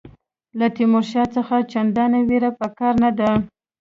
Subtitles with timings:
[0.59, 3.29] له تیمورشاه څخه چنداني وېره په کار نه ده.